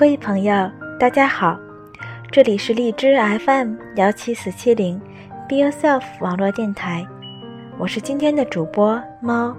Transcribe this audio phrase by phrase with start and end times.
[0.00, 0.54] 各位朋友，
[0.98, 1.60] 大家好，
[2.32, 3.14] 这里是荔枝
[3.44, 4.98] FM 幺七四七零
[5.46, 7.06] ，Be Yourself 网络电台，
[7.76, 9.54] 我是今天的主播猫。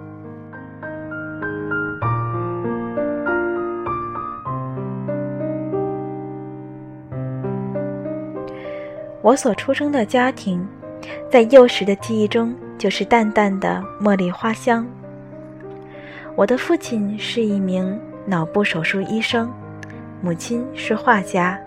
[9.21, 10.68] 我所出生的家庭，
[11.30, 14.88] 在幼时的记忆中就是淡淡的茉莉花香。
[16.35, 19.54] 我的父亲是一名脑部手术医生。
[20.21, 21.59] 母亲是画家。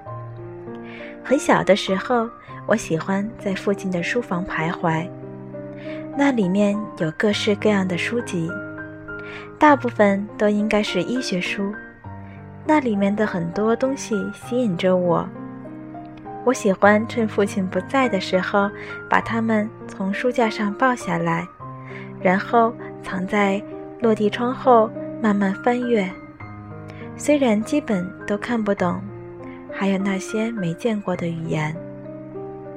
[1.23, 2.29] 很小的时候，
[2.67, 5.09] 我喜欢在父亲的书房徘徊，
[6.17, 8.49] 那里面有各式各样的书籍，
[9.59, 11.73] 大部分都应该是医学书。
[12.67, 15.29] 那里面的很多东西吸引着我，
[16.45, 18.71] 我喜欢趁父亲不在的时候，
[19.11, 21.47] 把它们从书架上抱下来，
[22.23, 23.63] 然后藏在
[24.01, 26.11] 落地窗后，慢慢翻阅。
[27.17, 29.01] 虽然基本都看不懂，
[29.73, 31.75] 还有那些没见过的语言，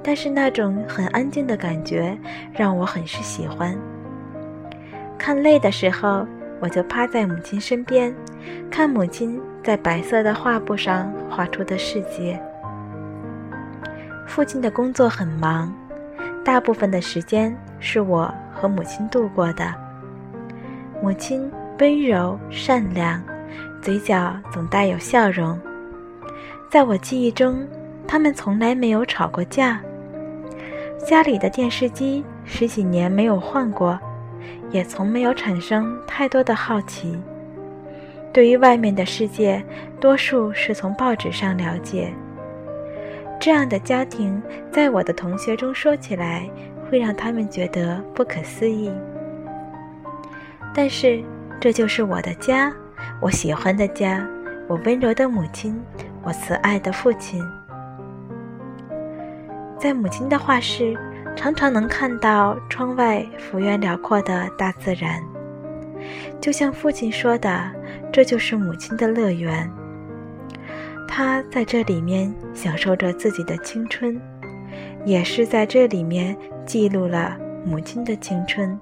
[0.03, 2.17] 但是那种很安静的感觉
[2.53, 3.75] 让我很是喜欢。
[5.17, 6.25] 看累的时候，
[6.59, 8.13] 我就趴在母亲身边，
[8.69, 12.39] 看母亲在白色的画布上画出的世界。
[14.27, 15.73] 父亲的工作很忙，
[16.45, 19.73] 大部分的时间是我和母亲度过的。
[21.01, 23.21] 母亲温柔善良。
[23.87, 25.57] 嘴角总带有笑容，
[26.69, 27.65] 在我记忆中，
[28.05, 29.81] 他们从来没有吵过架。
[31.07, 33.97] 家里的电视机十几年没有换过，
[34.71, 37.17] 也从没有产生太多的好奇。
[38.33, 39.63] 对于外面的世界，
[40.01, 42.13] 多数是从报纸上了解。
[43.39, 46.45] 这样的家庭，在我的同学中说起来，
[46.89, 48.91] 会让他们觉得不可思议。
[50.75, 51.23] 但是，
[51.57, 52.69] 这就是我的家。
[53.21, 54.27] 我喜欢的家，
[54.67, 55.79] 我温柔的母亲，
[56.23, 57.43] 我慈爱的父亲。
[59.79, 60.97] 在母亲的画室，
[61.35, 65.21] 常常能看到窗外幅员辽阔的大自然，
[66.41, 67.71] 就像父亲说的，
[68.11, 69.69] 这就是母亲的乐园。
[71.07, 74.19] 他在这里面享受着自己的青春，
[75.05, 78.79] 也是在这里面记录了母亲的青春。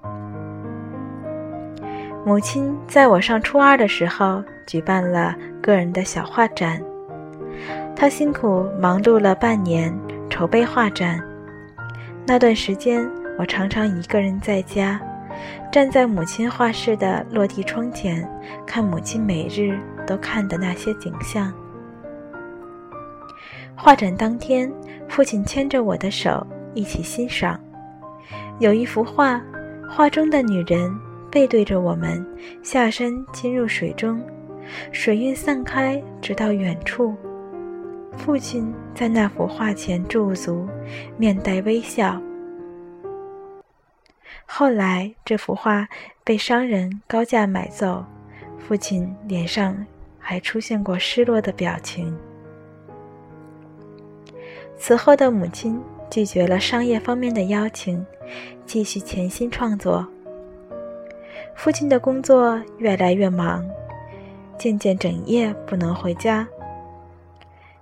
[2.26, 6.82] 母亲在我上初二的时候举办了个人的小画展，
[7.96, 9.96] 她辛苦忙碌了半年
[10.28, 11.22] 筹备画展。
[12.26, 15.00] 那段时间，我常常一个人在家，
[15.72, 18.28] 站在母亲画室的落地窗前，
[18.66, 21.54] 看母亲每日都看的那些景象。
[23.76, 24.74] 画展当天，
[25.08, 26.44] 父亲牵着我的手
[26.74, 27.60] 一起欣赏，
[28.58, 29.40] 有一幅画，
[29.88, 30.92] 画中的女人。
[31.36, 32.26] 背对着我们，
[32.64, 34.24] 下身浸入水中，
[34.94, 37.14] 水晕散开，直到远处。
[38.16, 40.66] 父亲在那幅画前驻足，
[41.18, 42.22] 面带微笑。
[44.46, 45.86] 后来，这幅画
[46.24, 48.06] 被商人高价买走，
[48.58, 49.86] 父亲脸上
[50.18, 52.18] 还出现过失落的表情。
[54.78, 58.06] 此后的母亲拒绝了商业方面的邀请，
[58.66, 60.08] 继续潜心创作。
[61.56, 63.66] 父亲的工作越来越忙，
[64.58, 66.48] 渐渐整夜不能回家。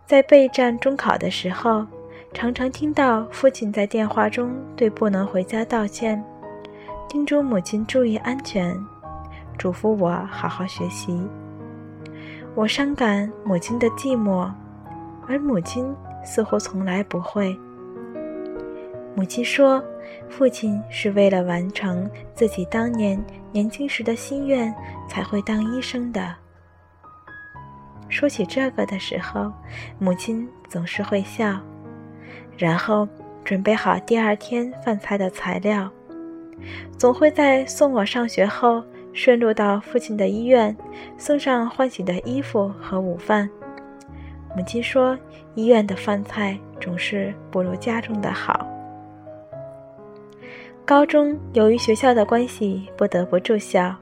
[0.06, 1.85] 在备战中考的时候，
[2.34, 6.23] 常常听到父亲在电话中对不能回家道歉，
[7.09, 8.78] 叮嘱母亲注意安全，
[9.57, 11.22] 嘱咐我好好学习。
[12.55, 14.50] 我伤感母亲的寂寞，
[15.28, 17.57] 而母亲似乎从来不会。
[19.16, 19.84] 母亲说
[20.29, 23.22] ：“父亲是为了完成自己当年
[23.52, 24.73] 年轻时的心愿，
[25.08, 26.35] 才会当医生的。”
[28.09, 29.52] 说起这个的时候，
[29.97, 31.59] 母亲总是会笑，
[32.58, 33.08] 然后
[33.44, 35.91] 准备好第二天饭菜的材料，
[36.97, 38.84] 总会在送我上学后，
[39.14, 40.76] 顺路到父亲的医院，
[41.17, 43.49] 送上换洗的衣服和午饭。
[44.56, 45.17] 母亲说
[45.56, 48.67] ：“医院的饭菜总是不如家中的好。”
[50.85, 53.96] 高中由于学校的关系，不得不住校。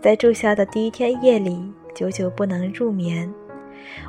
[0.00, 3.30] 在住校的第一天夜里，久久不能入眠。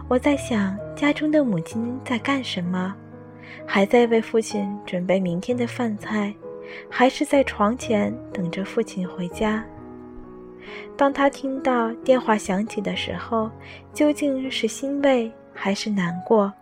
[0.07, 2.95] 我在想，家中的母亲在干什么？
[3.65, 6.33] 还在为父亲准备明天的饭菜，
[6.89, 9.61] 还是在床前等着父亲回家？
[10.95, 13.51] 当他听到电话响起的时候，
[13.91, 16.53] 究竟是欣慰还是难过？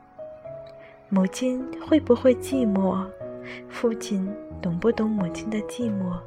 [1.10, 3.06] 母亲会不会寂寞？
[3.69, 4.27] 父亲？
[4.61, 6.17] 懂不懂母亲的寂寞？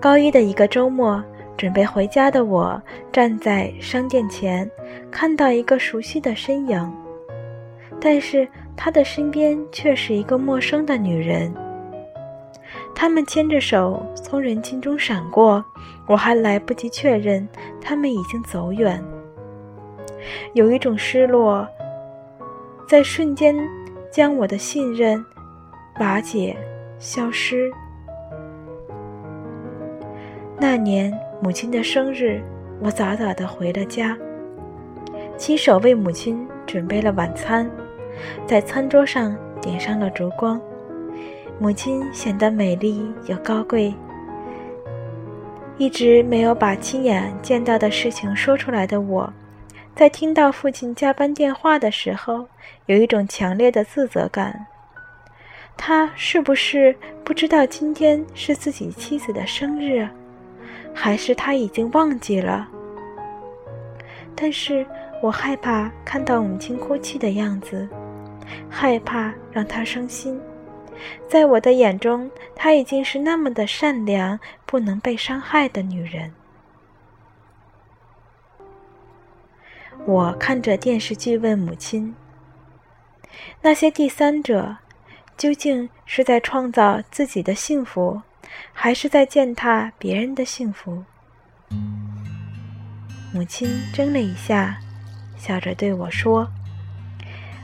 [0.00, 1.22] 高一的一个周末，
[1.56, 2.82] 准备回家的我
[3.12, 4.68] 站在商店前，
[5.10, 6.92] 看到一个熟悉的身影，
[8.00, 8.46] 但是
[8.76, 11.54] 他的身边却是一个陌生的女人。
[12.92, 15.64] 他们牵着手从人群中闪过，
[16.08, 17.48] 我还来不及确认，
[17.80, 19.02] 他们已经走远。
[20.54, 21.66] 有一种失落，
[22.88, 23.56] 在瞬间
[24.14, 25.24] 将我的信任
[25.98, 26.56] 瓦解、
[27.00, 27.68] 消失。
[30.56, 31.12] 那年
[31.42, 32.40] 母亲的生日，
[32.80, 34.16] 我早早的回了家，
[35.36, 37.68] 亲手为母亲准备了晚餐，
[38.46, 40.60] 在餐桌上点上了烛光。
[41.58, 43.92] 母亲显得美丽又高贵。
[45.76, 49.28] 一直没有把亲眼见到的事情说出来的我，
[49.94, 52.48] 在听到父亲加班电话的时候，
[52.86, 54.66] 有一种强烈的自责感。
[55.76, 56.94] 他是不是
[57.24, 60.08] 不知道今天是自己妻子的生日？
[60.92, 62.68] 还是他已经忘记了？
[64.34, 64.84] 但是
[65.22, 67.88] 我害怕看到母亲哭泣的样子，
[68.68, 70.40] 害怕让她伤心。
[71.28, 76.32] 在我的眼中，她已经是那么的善良、不能被伤害的女人。
[80.06, 82.14] 我看着电视剧，问母亲
[83.62, 84.76] ：“那些第三者，
[85.36, 88.22] 究竟是在创造自己的幸福？”
[88.72, 91.02] 还是在践踏别人的幸福。
[93.32, 94.78] 母亲怔了一下，
[95.36, 96.48] 笑着对我说：“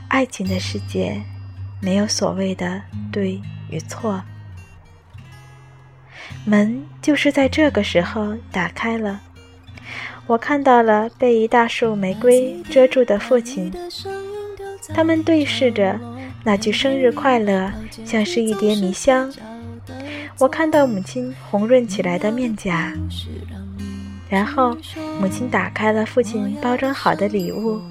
[0.09, 1.21] 爱情的世界，
[1.81, 3.39] 没有所谓的对
[3.69, 4.21] 与错。”
[6.45, 9.21] 门就是在这个时候打开了，
[10.27, 13.71] 我看到了被一大束玫瑰遮住的父亲，
[14.93, 15.99] 他们对视着，
[16.43, 17.71] 那句“生日快乐”
[18.05, 19.31] 像是一碟迷香。
[20.39, 22.93] 我看到母亲红润起来的面颊，
[24.29, 24.77] 然后
[25.19, 27.81] 母亲打开了父亲包装好的礼物，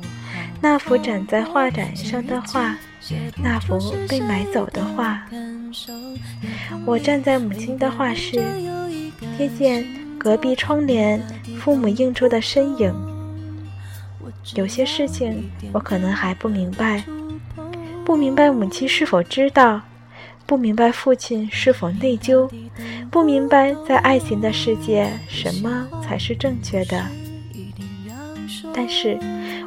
[0.61, 2.77] 那幅展在画展上的画，
[3.43, 3.79] 那幅
[4.09, 5.23] 被买走的画。
[6.87, 8.43] 我站在母亲的画室，
[9.39, 9.87] 瞥见
[10.21, 11.19] 隔壁窗帘
[11.59, 12.95] 父母映出的身影。
[14.55, 17.03] 有些事情我可能还不明白，
[18.05, 19.81] 不明白母亲是否知道。
[20.45, 22.51] 不明白父亲是否内疚，
[23.11, 27.03] 不明白在爱情的世界什么才是正确的。
[28.75, 29.17] 但是，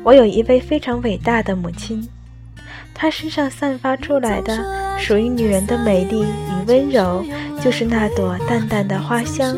[0.04, 2.08] 我有一位非常伟大的母亲，
[2.94, 4.64] 她身上散发出来的
[5.00, 7.26] 属于女人的美丽与温柔，
[7.62, 9.56] 就是那朵淡淡的花香。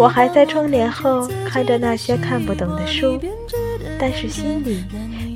[0.00, 3.20] 我还在窗帘后看着那些看不懂的书，
[3.98, 4.82] 但是心里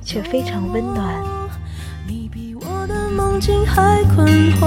[0.02, 1.22] 却非常温暖。
[3.14, 4.66] 梦境还困惑。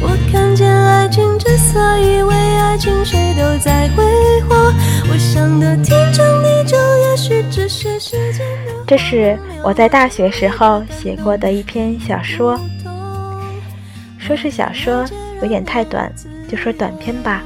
[0.00, 4.02] 我看见爱情之所以为爱情，谁都在挥
[4.48, 4.72] 霍。
[5.10, 8.72] 我想的天长地久，也许只是时间的。
[8.86, 12.58] 这是我在大学时候写过的一篇小说。
[14.18, 15.04] 说是小说
[15.42, 16.10] 有点太短，
[16.48, 17.42] 就说短篇吧。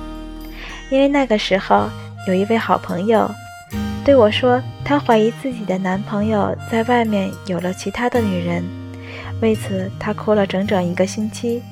[0.91, 1.89] 因为那个时候
[2.27, 3.31] 有一位好朋友
[4.05, 8.65] 对我说，她怀疑自己的男朋友在外面有了其他的女人。
[9.41, 11.63] 为此，他哭了整整一个星期。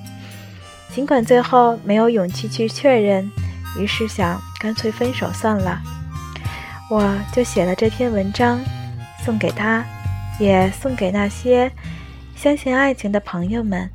[0.94, 3.28] 尽管最后没有勇气去确认，
[3.78, 5.80] 于是想干脆分手算了。
[6.88, 8.60] 我就写了这篇文章，
[9.24, 9.84] 送给他，
[10.38, 11.70] 也送给那些
[12.36, 13.90] 相信爱情的朋友们。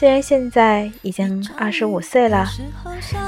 [0.00, 2.48] 虽然现在已经二十五岁了，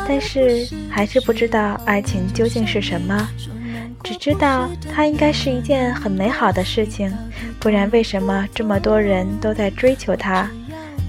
[0.09, 3.29] 但是还是不知道爱情究竟是什么，
[4.03, 7.13] 只知道它应该是一件很美好的事情，
[7.61, 10.49] 不然为什么这么多人都在追求它，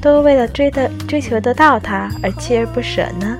[0.01, 3.37] 都为了追的追求得到它而锲而不舍呢？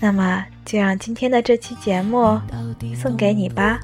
[0.00, 2.38] 那么就让今天的这期节目
[2.94, 3.80] 送给你吧，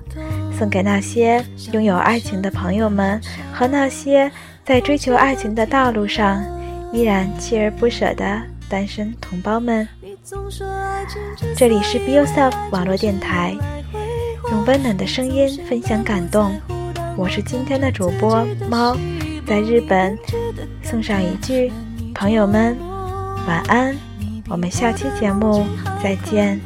[0.59, 1.43] 送给那些
[1.73, 3.19] 拥有爱情的朋友们
[3.55, 4.31] 和那些
[4.67, 6.45] 在追求爱情的道路上。
[6.97, 9.87] 依然锲而不舍的单身同胞们，
[11.55, 13.55] 这里是 Be Yourself 网络电台，
[14.51, 16.59] 用温暖的声音分享感动。
[17.15, 18.97] 我是今天的主播猫，
[19.47, 20.19] 在日本
[20.83, 21.71] 送上一句：
[22.15, 22.75] 朋友们
[23.47, 23.95] 晚安，
[24.49, 25.67] 我们下期节目
[26.03, 26.59] 再见。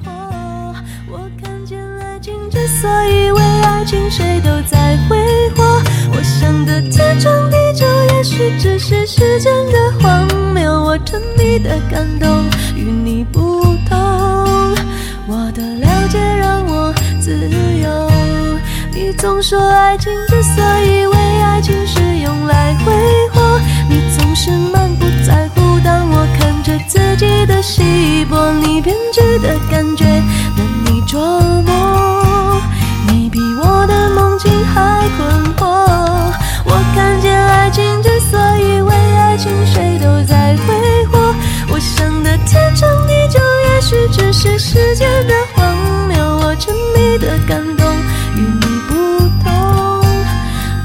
[2.81, 5.80] 所以为爱情，谁都在挥霍。
[6.13, 10.71] 我想的天长地久，也许只是时间的荒谬。
[10.85, 13.97] 我沉迷的感动与你不同，
[15.27, 17.33] 我的了解让我自
[17.83, 18.11] 由。
[18.93, 22.93] 你总说爱情之所以为爱情是用来挥
[23.33, 25.79] 霍，你总是满不在乎。
[25.85, 31.21] 当我看着自己的稀薄，你编织的感觉难以捉
[31.65, 31.90] 摸。
[44.61, 45.75] 只是时间的荒
[46.07, 46.19] 谬。
[46.37, 47.97] 我沉迷的感动
[48.37, 48.93] 与你不
[49.43, 49.51] 同，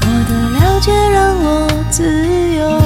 [0.00, 2.02] 我的了解让我自
[2.56, 2.80] 由。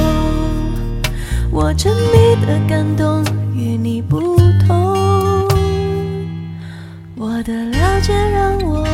[1.52, 5.48] 我沉迷的感动与你不同，
[7.14, 8.84] 我的了解让我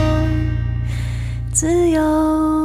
[1.50, 2.55] 自由。